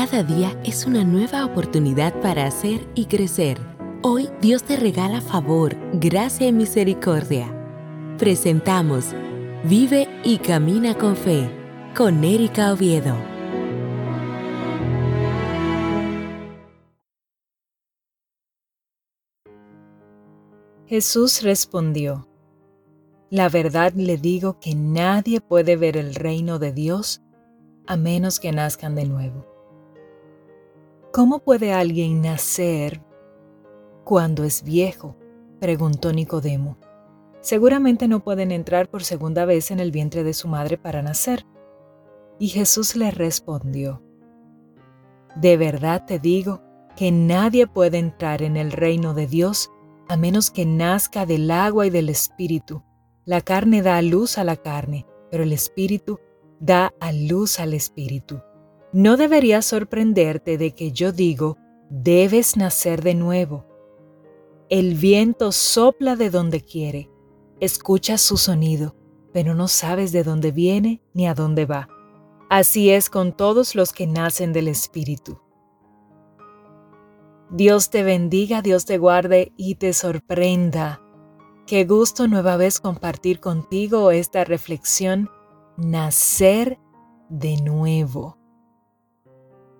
Cada 0.00 0.22
día 0.22 0.58
es 0.64 0.86
una 0.86 1.04
nueva 1.04 1.44
oportunidad 1.44 2.18
para 2.22 2.46
hacer 2.46 2.88
y 2.94 3.04
crecer. 3.04 3.58
Hoy 4.00 4.30
Dios 4.40 4.62
te 4.62 4.78
regala 4.78 5.20
favor, 5.20 5.76
gracia 5.92 6.46
y 6.46 6.52
misericordia. 6.52 7.54
Presentamos 8.16 9.14
Vive 9.64 10.08
y 10.24 10.38
Camina 10.38 10.94
con 10.94 11.16
Fe 11.16 11.50
con 11.94 12.24
Erika 12.24 12.72
Oviedo. 12.72 13.14
Jesús 20.86 21.42
respondió, 21.42 22.26
La 23.28 23.50
verdad 23.50 23.92
le 23.92 24.16
digo 24.16 24.60
que 24.60 24.74
nadie 24.74 25.42
puede 25.42 25.76
ver 25.76 25.98
el 25.98 26.14
reino 26.14 26.58
de 26.58 26.72
Dios 26.72 27.20
a 27.86 27.98
menos 27.98 28.40
que 28.40 28.50
nazcan 28.50 28.94
de 28.94 29.04
nuevo. 29.04 29.49
¿Cómo 31.12 31.40
puede 31.40 31.72
alguien 31.72 32.22
nacer 32.22 33.02
cuando 34.04 34.44
es 34.44 34.62
viejo? 34.62 35.16
preguntó 35.58 36.12
Nicodemo. 36.12 36.78
Seguramente 37.40 38.06
no 38.06 38.20
pueden 38.20 38.52
entrar 38.52 38.88
por 38.88 39.02
segunda 39.02 39.44
vez 39.44 39.72
en 39.72 39.80
el 39.80 39.90
vientre 39.90 40.22
de 40.22 40.34
su 40.34 40.46
madre 40.46 40.78
para 40.78 41.02
nacer. 41.02 41.46
Y 42.38 42.48
Jesús 42.48 42.94
le 42.94 43.10
respondió, 43.10 44.04
De 45.34 45.56
verdad 45.56 46.04
te 46.06 46.20
digo 46.20 46.62
que 46.94 47.10
nadie 47.10 47.66
puede 47.66 47.98
entrar 47.98 48.40
en 48.42 48.56
el 48.56 48.70
reino 48.70 49.12
de 49.12 49.26
Dios 49.26 49.68
a 50.08 50.16
menos 50.16 50.52
que 50.52 50.64
nazca 50.64 51.26
del 51.26 51.50
agua 51.50 51.88
y 51.88 51.90
del 51.90 52.08
Espíritu. 52.08 52.84
La 53.24 53.40
carne 53.40 53.82
da 53.82 54.00
luz 54.00 54.38
a 54.38 54.44
la 54.44 54.56
carne, 54.56 55.06
pero 55.28 55.42
el 55.42 55.52
Espíritu 55.52 56.20
da 56.60 56.94
a 57.00 57.10
luz 57.10 57.58
al 57.58 57.74
Espíritu. 57.74 58.40
No 58.92 59.16
debería 59.16 59.62
sorprenderte 59.62 60.58
de 60.58 60.72
que 60.72 60.90
yo 60.90 61.12
digo, 61.12 61.56
debes 61.90 62.56
nacer 62.56 63.02
de 63.02 63.14
nuevo. 63.14 63.66
El 64.68 64.94
viento 64.94 65.52
sopla 65.52 66.16
de 66.16 66.30
donde 66.30 66.60
quiere, 66.62 67.08
escuchas 67.60 68.20
su 68.20 68.36
sonido, 68.36 68.96
pero 69.32 69.54
no 69.54 69.68
sabes 69.68 70.10
de 70.10 70.24
dónde 70.24 70.50
viene 70.50 71.02
ni 71.14 71.28
a 71.28 71.34
dónde 71.34 71.66
va. 71.66 71.88
Así 72.48 72.90
es 72.90 73.10
con 73.10 73.36
todos 73.36 73.76
los 73.76 73.92
que 73.92 74.08
nacen 74.08 74.52
del 74.52 74.66
Espíritu. 74.66 75.40
Dios 77.48 77.90
te 77.90 78.02
bendiga, 78.02 78.60
Dios 78.60 78.86
te 78.86 78.98
guarde 78.98 79.52
y 79.56 79.76
te 79.76 79.92
sorprenda. 79.92 81.00
Qué 81.66 81.84
gusto 81.84 82.26
nueva 82.26 82.56
vez 82.56 82.80
compartir 82.80 83.38
contigo 83.38 84.10
esta 84.10 84.42
reflexión, 84.42 85.30
nacer 85.76 86.80
de 87.28 87.56
nuevo. 87.56 88.39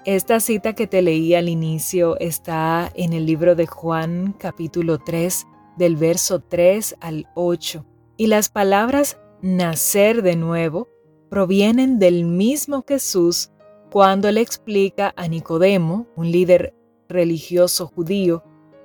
Esta 0.06 0.40
cita 0.40 0.72
que 0.72 0.86
te 0.86 1.02
leí 1.02 1.34
al 1.34 1.50
inicio 1.50 2.18
está 2.20 2.90
en 2.94 3.12
el 3.12 3.26
libro 3.26 3.54
de 3.54 3.66
Juan 3.66 4.34
capítulo 4.38 4.96
3 4.96 5.46
del 5.76 5.96
verso 5.96 6.40
3 6.40 6.96
al 7.00 7.28
8 7.34 7.84
y 8.16 8.28
las 8.28 8.48
palabras 8.48 9.18
nacer 9.42 10.22
de 10.22 10.36
nuevo 10.36 10.88
provienen 11.28 11.98
del 11.98 12.24
mismo 12.24 12.82
Jesús 12.88 13.50
cuando 13.90 14.32
le 14.32 14.40
explica 14.40 15.12
a 15.16 15.28
Nicodemo, 15.28 16.06
un 16.16 16.30
líder 16.30 16.74
religioso 17.06 17.86
judío, 17.86 18.42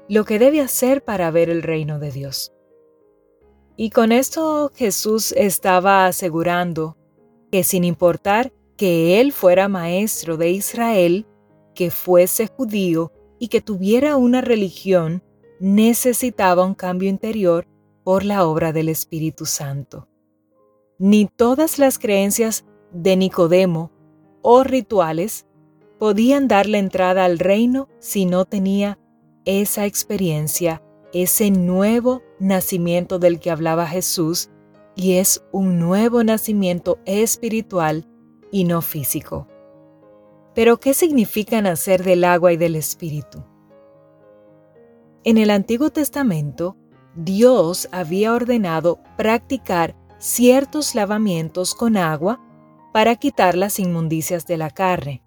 lo 0.10 0.26
que 0.26 0.38
debe 0.38 0.60
hacer 0.60 1.02
para 1.02 1.32
ver 1.32 1.50
el 1.50 1.64
reino 1.64 1.98
de 1.98 2.12
Dios. 2.12 2.52
Y 3.78 3.90
con 3.92 4.12
esto 4.12 4.70
Jesús 4.76 5.32
estaba 5.32 6.08
asegurando 6.08 6.98
que 7.54 7.64
sin 7.64 7.86
importar 7.86 8.52
que 8.78 9.20
él 9.20 9.32
fuera 9.32 9.68
maestro 9.68 10.38
de 10.38 10.52
Israel, 10.52 11.26
que 11.74 11.92
fuese 11.92 12.48
judío 12.48 13.12
y 13.40 13.48
que 13.48 13.62
tuviera 13.62 14.18
una 14.18 14.42
religión, 14.42 15.24
necesitaba 15.60 16.66
un 16.66 16.74
cambio 16.74 17.10
interior 17.10 17.68
por 18.04 18.24
la 18.24 18.46
obra 18.46 18.74
del 18.74 18.90
Espíritu 18.90 19.46
Santo. 19.46 20.08
Ni 20.98 21.26
todas 21.26 21.80
las 21.80 22.00
creencias 22.00 22.66
de 22.92 23.16
Nicodemo 23.16 23.92
o 24.42 24.64
rituales 24.64 25.46
podían 25.98 26.48
darle 26.48 26.78
entrada 26.78 27.26
al 27.26 27.40
reino 27.40 27.90
si 28.00 28.26
no 28.26 28.46
tenía 28.46 29.00
esa 29.46 29.86
experiencia, 29.86 30.82
ese 31.14 31.52
nuevo 31.52 32.22
nacimiento 32.40 33.20
del 33.20 33.40
que 33.40 33.52
hablaba 33.52 33.88
Jesús, 33.88 34.50
y 34.96 35.14
es 35.14 35.44
un 35.52 35.80
nuevo 35.80 36.24
nacimiento 36.24 37.00
espiritual 37.06 38.08
y 38.56 38.64
no 38.64 38.82
físico. 38.82 39.50
Pero, 40.54 40.80
¿qué 40.80 40.94
significa 40.94 41.62
nacer 41.62 42.06
del 42.06 42.24
agua 42.24 42.54
y 42.54 42.58
del 42.58 42.78
Espíritu? 42.78 43.44
En 45.26 45.38
el 45.38 45.50
Antiguo 45.50 45.90
Testamento, 45.90 46.78
Dios 47.18 47.90
había 47.92 48.32
ordenado 48.32 49.02
practicar 49.18 49.98
ciertos 50.20 50.96
lavamientos 50.96 51.76
con 51.76 51.98
agua 51.98 52.40
para 52.94 53.18
quitar 53.18 53.58
las 53.58 53.78
inmundicias 53.78 54.48
de 54.48 54.56
la 54.56 54.70
carne. 54.70 55.22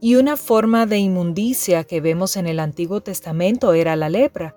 Y 0.00 0.14
una 0.14 0.38
forma 0.38 0.86
de 0.86 0.96
inmundicia 0.96 1.84
que 1.84 2.00
vemos 2.00 2.34
en 2.38 2.46
el 2.46 2.60
Antiguo 2.60 3.02
Testamento 3.02 3.74
era 3.74 3.94
la 3.94 4.08
lepra, 4.08 4.56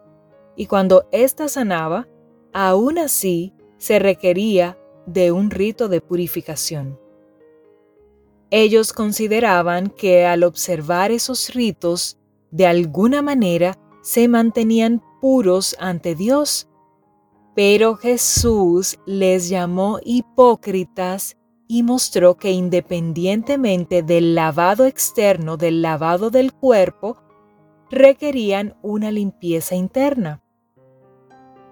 y 0.55 0.67
cuando 0.67 1.09
ésta 1.11 1.49
sanaba, 1.49 2.07
aún 2.53 2.97
así 2.97 3.53
se 3.77 3.99
requería 3.99 4.77
de 5.05 5.33
un 5.33 5.51
rito 5.51 5.89
de 5.89 5.99
purificación. 5.99 7.00
Ellos 8.53 8.91
consideraban 8.91 9.89
que 9.89 10.25
al 10.25 10.43
observar 10.43 11.11
esos 11.11 11.53
ritos, 11.53 12.17
de 12.51 12.67
alguna 12.67 13.21
manera 13.21 13.77
se 14.01 14.27
mantenían 14.27 15.01
puros 15.21 15.73
ante 15.79 16.15
Dios. 16.15 16.67
Pero 17.55 17.95
Jesús 17.95 18.99
les 19.05 19.47
llamó 19.47 19.99
hipócritas 20.03 21.37
y 21.69 21.83
mostró 21.83 22.35
que 22.35 22.51
independientemente 22.51 24.03
del 24.03 24.35
lavado 24.35 24.85
externo 24.85 25.55
del 25.55 25.81
lavado 25.81 26.29
del 26.29 26.51
cuerpo, 26.51 27.17
requerían 27.89 28.75
una 28.81 29.11
limpieza 29.11 29.75
interna. 29.75 30.43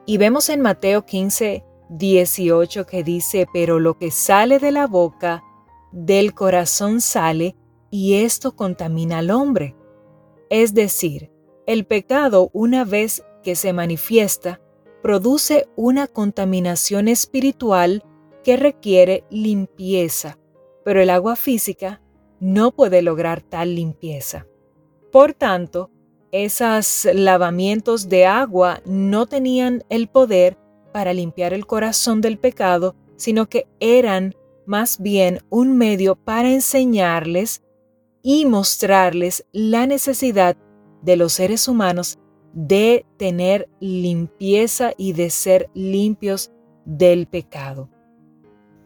Y 0.05 0.17
vemos 0.17 0.47
en 0.47 0.61
Mateo 0.61 1.05
15, 1.05 1.65
18 1.89 2.85
que 2.85 3.03
dice, 3.03 3.47
pero 3.51 3.79
lo 3.79 3.97
que 3.97 4.11
sale 4.11 4.59
de 4.59 4.71
la 4.71 4.87
boca 4.87 5.43
del 5.91 6.33
corazón 6.33 7.01
sale 7.01 7.55
y 7.89 8.15
esto 8.15 8.55
contamina 8.55 9.19
al 9.19 9.31
hombre. 9.31 9.75
Es 10.49 10.73
decir, 10.73 11.31
el 11.65 11.85
pecado 11.85 12.49
una 12.53 12.83
vez 12.85 13.23
que 13.43 13.55
se 13.55 13.73
manifiesta 13.73 14.61
produce 15.01 15.67
una 15.75 16.07
contaminación 16.07 17.07
espiritual 17.07 18.03
que 18.43 18.57
requiere 18.57 19.23
limpieza, 19.29 20.37
pero 20.83 21.01
el 21.01 21.09
agua 21.09 21.35
física 21.35 22.01
no 22.39 22.71
puede 22.71 23.01
lograr 23.01 23.41
tal 23.41 23.75
limpieza. 23.75 24.47
Por 25.11 25.33
tanto, 25.33 25.91
esos 26.31 27.07
lavamientos 27.13 28.09
de 28.09 28.25
agua 28.25 28.81
no 28.85 29.25
tenían 29.25 29.83
el 29.89 30.07
poder 30.07 30.57
para 30.91 31.13
limpiar 31.13 31.53
el 31.53 31.65
corazón 31.65 32.21
del 32.21 32.37
pecado, 32.37 32.95
sino 33.15 33.47
que 33.47 33.67
eran 33.79 34.35
más 34.69 34.99
bien 34.99 35.39
un 35.49 35.75
medio 35.75 36.15
para 36.15 36.51
enseñarles 36.51 37.63
y 38.21 38.45
mostrarles 38.45 39.47
la 39.51 39.87
necesidad 39.87 40.57
de 41.01 41.15
los 41.15 41.33
seres 41.33 41.67
humanos 41.67 42.19
de 42.53 43.03
tener 43.17 43.67
limpieza 43.79 44.91
y 44.95 45.13
de 45.13 45.31
ser 45.31 45.71
limpios 45.73 46.51
del 46.85 47.25
pecado. 47.25 47.89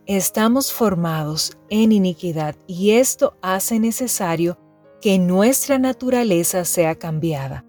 Estamos 0.06 0.72
formados 0.72 1.58
en 1.70 1.92
iniquidad 1.92 2.56
y 2.66 2.92
esto 2.92 3.36
hace 3.42 3.78
necesario 3.78 4.58
que 5.02 5.20
nuestra 5.20 5.80
naturaleza 5.80 6.64
sea 6.64 6.96
cambiada. 6.96 7.66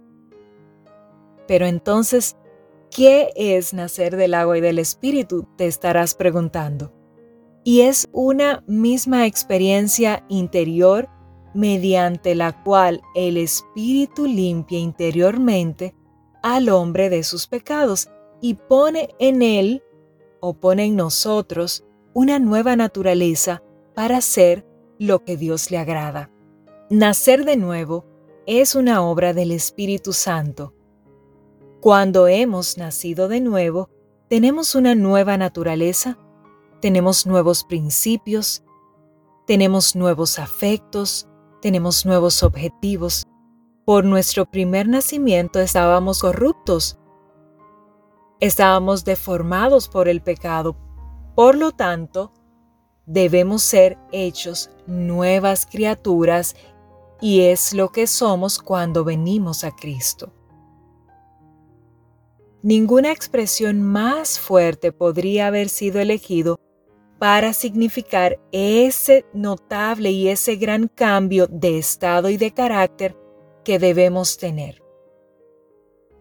Pero 1.49 1.67
entonces, 1.67 2.37
¿qué 2.93 3.33
es 3.35 3.75
nacer 3.75 4.15
del 4.15 4.35
agua 4.35 4.57
y 4.59 4.61
del 4.61 4.79
espíritu? 4.79 5.49
Te 5.57 5.67
estarás 5.67 6.15
preguntando 6.15 6.93
y 7.65 7.81
es 7.81 8.07
una 8.13 8.63
misma 8.67 9.27
experiencia 9.27 10.25
interior 10.29 11.09
mediante 11.55 12.35
la 12.35 12.63
cual 12.63 13.01
el 13.15 13.39
Espíritu 13.39 14.27
limpia 14.27 14.79
interiormente 14.79 15.95
al 16.43 16.69
hombre 16.69 17.09
de 17.09 17.23
sus 17.23 17.47
pecados 17.47 18.11
y 18.43 18.55
pone 18.55 19.09
en 19.19 19.41
él 19.41 19.83
o 20.41 20.53
pone 20.55 20.85
en 20.85 20.97
nosotros 20.97 21.85
una 22.13 22.39
nueva 22.39 22.77
naturaleza 22.77 23.63
para 23.95 24.19
hacer 24.19 24.67
lo 24.99 25.25
que 25.25 25.39
Dios 25.39 25.71
le 25.71 25.79
agrada. 25.79 26.31
Nacer 26.91 27.47
de 27.47 27.57
nuevo 27.57 28.05
es 28.47 28.75
una 28.75 29.03
obra 29.03 29.33
del 29.33 29.53
Espíritu 29.53 30.13
Santo. 30.13 30.75
Cuando 31.81 32.29
hemos 32.29 32.77
nacido 32.77 33.29
de 33.29 33.41
nuevo, 33.41 33.89
tenemos 34.29 34.75
una 34.75 34.95
nueva 34.95 35.39
naturaleza 35.39 36.19
tenemos 36.85 37.27
nuevos 37.27 37.65
principios, 37.65 38.63
tenemos 39.47 39.97
nuevos 39.97 40.39
afectos, 40.39 41.27
tenemos 41.63 42.05
nuevos 42.05 42.43
objetivos. 42.43 43.23
Por 43.87 44.05
nuestro 44.05 44.45
primer 44.45 44.87
nacimiento 44.87 45.61
estábamos 45.61 46.21
corruptos, 46.21 46.99
estábamos 48.39 49.03
deformados 49.07 49.89
por 49.89 50.09
el 50.09 50.21
pecado. 50.21 50.77
Por 51.35 51.57
lo 51.57 51.73
tanto, 51.73 52.35
debemos 53.07 53.63
ser 53.63 53.97
hechos 54.13 54.69
nuevas 54.87 55.65
criaturas 55.65 56.55
y 57.19 57.45
es 57.45 57.73
lo 57.73 57.93
que 57.93 58.07
somos 58.07 58.59
cuando 58.59 59.05
venimos 59.05 59.65
a 59.65 59.75
Cristo. 59.75 60.35
Ninguna 62.63 63.11
expresión 63.11 63.83
más 63.83 64.39
fuerte 64.39 64.93
podría 64.93 65.47
haber 65.47 65.71
sido 65.71 65.99
elegido 65.99 66.61
para 67.25 67.55
significar 67.55 68.39
ese 68.53 69.25
notable 69.33 70.11
y 70.11 70.29
ese 70.29 70.57
gran 70.57 70.89
cambio 70.89 71.47
de 71.47 71.79
estado 71.79 72.29
y 72.29 72.37
de 72.37 72.51
carácter 72.51 73.17
que 73.65 73.79
debemos 73.79 74.37
tener. 74.37 74.83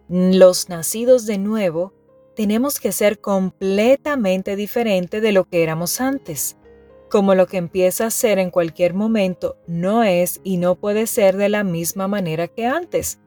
Los 0.08 0.70
nacidos 0.70 1.26
de 1.26 1.36
nuevo 1.36 1.92
tenemos 2.34 2.80
que 2.80 2.90
ser 2.90 3.20
completamente 3.20 4.56
diferente 4.56 5.20
de 5.20 5.32
lo 5.32 5.44
que 5.44 5.62
éramos 5.62 6.00
antes. 6.00 6.56
Como 7.10 7.34
lo 7.34 7.48
que 7.48 7.58
empieza 7.58 8.06
a 8.06 8.10
ser 8.10 8.38
en 8.38 8.50
cualquier 8.50 8.94
momento 8.94 9.58
no 9.66 10.04
es 10.04 10.40
y 10.42 10.56
no 10.56 10.74
puede 10.76 11.06
ser 11.06 11.36
de 11.36 11.50
la 11.50 11.64
misma 11.64 12.08
manera 12.08 12.48
que 12.48 12.64
antes. 12.64 13.20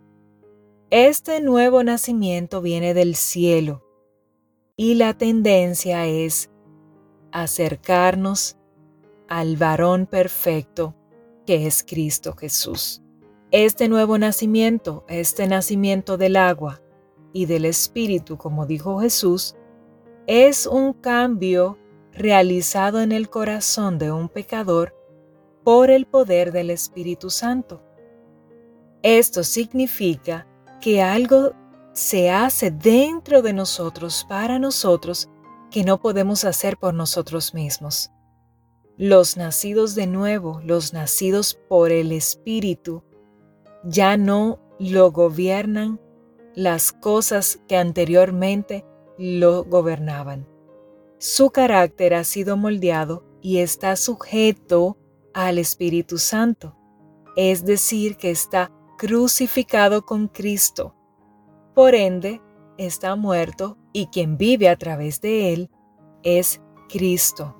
Este 0.89 1.41
nuevo 1.41 1.83
nacimiento 1.83 2.59
viene 2.59 2.95
del 2.95 3.13
cielo 3.13 3.83
y 4.75 4.95
la 4.95 5.15
tendencia 5.15 6.07
es 6.07 6.49
acercarnos 7.43 8.57
al 9.27 9.57
varón 9.57 10.07
perfecto 10.07 10.95
que 11.45 11.67
es 11.67 11.83
Cristo 11.87 12.35
Jesús. 12.35 13.03
Este 13.51 13.87
nuevo 13.87 14.17
nacimiento, 14.17 15.05
este 15.07 15.47
nacimiento 15.47 16.17
del 16.17 16.35
agua 16.35 16.81
y 17.33 17.45
del 17.45 17.65
Espíritu, 17.65 18.37
como 18.37 18.65
dijo 18.65 18.99
Jesús, 18.99 19.55
es 20.25 20.65
un 20.65 20.93
cambio 20.93 21.77
realizado 22.11 23.01
en 23.01 23.11
el 23.11 23.29
corazón 23.29 23.99
de 23.99 24.11
un 24.11 24.29
pecador 24.29 24.95
por 25.63 25.91
el 25.91 26.07
poder 26.07 26.51
del 26.51 26.71
Espíritu 26.71 27.29
Santo. 27.29 27.83
Esto 29.03 29.43
significa 29.43 30.47
que 30.81 31.03
algo 31.03 31.53
se 31.93 32.31
hace 32.31 32.71
dentro 32.71 33.41
de 33.41 33.53
nosotros 33.53 34.25
para 34.27 34.59
nosotros 34.59 35.29
que 35.71 35.83
no 35.83 35.99
podemos 35.99 36.45
hacer 36.45 36.77
por 36.77 36.93
nosotros 36.93 37.53
mismos. 37.53 38.11
Los 38.97 39.37
nacidos 39.37 39.95
de 39.95 40.07
nuevo, 40.07 40.61
los 40.63 40.93
nacidos 40.93 41.59
por 41.67 41.91
el 41.91 42.11
Espíritu, 42.11 43.03
ya 43.83 44.17
no 44.17 44.59
lo 44.79 45.11
gobiernan 45.11 45.99
las 46.55 46.91
cosas 46.91 47.59
que 47.67 47.77
anteriormente 47.77 48.85
lo 49.17 49.63
gobernaban. 49.63 50.47
Su 51.19 51.51
carácter 51.51 52.13
ha 52.13 52.23
sido 52.23 52.57
moldeado 52.57 53.23
y 53.41 53.59
está 53.59 53.95
sujeto 53.95 54.97
al 55.33 55.57
Espíritu 55.59 56.17
Santo, 56.17 56.75
es 57.35 57.65
decir, 57.65 58.17
que 58.17 58.31
está 58.31 58.71
crucificado 58.97 60.05
con 60.05 60.27
Cristo. 60.27 60.95
Por 61.75 61.93
ende, 61.93 62.41
está 62.77 63.15
muerto 63.15 63.77
y 63.97 64.05
quien 64.05 64.37
vive 64.37 64.69
a 64.69 64.75
través 64.75 65.21
de 65.21 65.53
él 65.53 65.71
es 66.21 66.61
Cristo. 66.87 67.57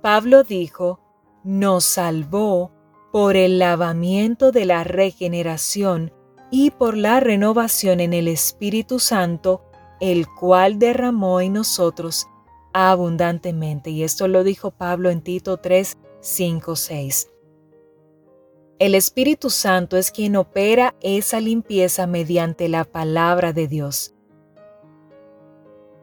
Pablo 0.00 0.44
dijo, 0.44 1.00
nos 1.42 1.84
salvó 1.84 2.70
por 3.10 3.34
el 3.34 3.58
lavamiento 3.58 4.52
de 4.52 4.64
la 4.64 4.84
regeneración 4.84 6.12
y 6.52 6.70
por 6.70 6.96
la 6.96 7.18
renovación 7.18 7.98
en 7.98 8.12
el 8.12 8.28
Espíritu 8.28 9.00
Santo, 9.00 9.64
el 9.98 10.28
cual 10.28 10.78
derramó 10.78 11.40
en 11.40 11.54
nosotros 11.54 12.28
abundantemente. 12.72 13.90
Y 13.90 14.04
esto 14.04 14.28
lo 14.28 14.44
dijo 14.44 14.70
Pablo 14.70 15.10
en 15.10 15.22
Tito 15.22 15.56
3, 15.56 15.98
5, 16.20 16.76
6. 16.76 17.30
El 18.78 18.94
Espíritu 18.94 19.50
Santo 19.50 19.96
es 19.96 20.12
quien 20.12 20.36
opera 20.36 20.94
esa 21.00 21.40
limpieza 21.40 22.06
mediante 22.06 22.68
la 22.68 22.84
palabra 22.84 23.52
de 23.52 23.66
Dios. 23.66 24.14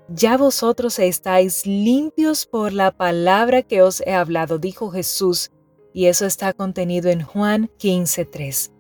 Ya 0.08 0.38
vosotros 0.38 1.00
estáis 1.00 1.66
limpios 1.66 2.46
por 2.46 2.74
la 2.74 2.92
palabra 2.92 3.64
que 3.64 3.82
os 3.82 4.02
he 4.02 4.14
hablado, 4.14 4.60
dijo 4.60 4.92
Jesús, 4.92 5.52
y 5.94 6.06
eso 6.06 6.26
está 6.26 6.54
contenido 6.54 7.10
en 7.10 7.24
Juan 7.24 7.72
15.3. 7.80 8.72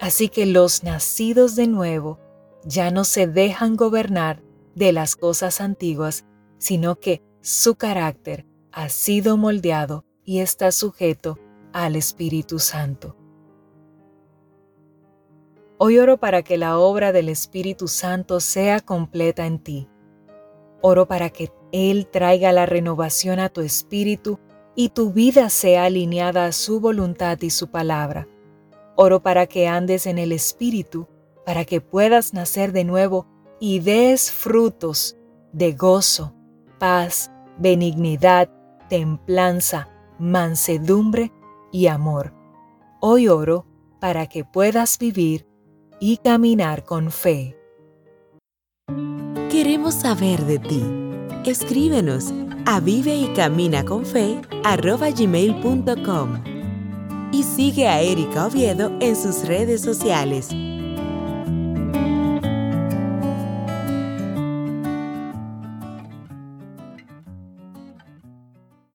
Así 0.00 0.28
que 0.28 0.44
los 0.46 0.82
nacidos 0.82 1.56
de 1.56 1.66
nuevo 1.66 2.18
ya 2.64 2.90
no 2.90 3.04
se 3.04 3.26
dejan 3.26 3.76
gobernar 3.76 4.42
de 4.74 4.92
las 4.92 5.16
cosas 5.16 5.60
antiguas, 5.60 6.26
sino 6.58 6.96
que 6.96 7.22
su 7.40 7.76
carácter 7.76 8.46
ha 8.72 8.88
sido 8.90 9.36
moldeado 9.36 10.04
y 10.24 10.40
está 10.40 10.72
sujeto 10.72 11.38
al 11.72 11.96
Espíritu 11.96 12.58
Santo. 12.58 13.16
Hoy 15.78 15.98
oro 15.98 16.18
para 16.18 16.42
que 16.42 16.58
la 16.58 16.78
obra 16.78 17.12
del 17.12 17.30
Espíritu 17.30 17.88
Santo 17.88 18.40
sea 18.40 18.80
completa 18.80 19.46
en 19.46 19.58
ti. 19.58 19.89
Oro 20.82 21.06
para 21.06 21.30
que 21.30 21.52
Él 21.72 22.06
traiga 22.06 22.52
la 22.52 22.66
renovación 22.66 23.38
a 23.38 23.48
tu 23.48 23.60
espíritu 23.60 24.38
y 24.74 24.90
tu 24.90 25.12
vida 25.12 25.50
sea 25.50 25.84
alineada 25.84 26.46
a 26.46 26.52
su 26.52 26.80
voluntad 26.80 27.40
y 27.42 27.50
su 27.50 27.68
palabra. 27.68 28.28
Oro 28.96 29.22
para 29.22 29.46
que 29.46 29.68
andes 29.68 30.06
en 30.06 30.18
el 30.18 30.32
Espíritu, 30.32 31.08
para 31.44 31.64
que 31.64 31.80
puedas 31.80 32.34
nacer 32.34 32.72
de 32.72 32.84
nuevo 32.84 33.26
y 33.58 33.80
des 33.80 34.30
frutos 34.30 35.16
de 35.52 35.72
gozo, 35.72 36.34
paz, 36.78 37.30
benignidad, 37.58 38.50
templanza, 38.88 39.88
mansedumbre 40.18 41.32
y 41.72 41.86
amor. 41.86 42.34
Hoy 43.00 43.28
oro 43.28 43.66
para 44.00 44.26
que 44.26 44.44
puedas 44.44 44.98
vivir 44.98 45.46
y 46.00 46.16
caminar 46.18 46.84
con 46.84 47.10
fe. 47.10 47.59
Saber 49.88 50.46
de 50.46 50.58
ti. 50.58 50.82
Escríbenos 51.44 52.32
a 52.64 52.78
vive 52.78 53.16
y 53.16 53.26
y 57.32 57.42
sigue 57.42 57.88
a 57.88 58.00
Erika 58.00 58.46
Oviedo 58.46 58.92
en 59.00 59.16
sus 59.16 59.46
redes 59.46 59.82
sociales 59.82 60.48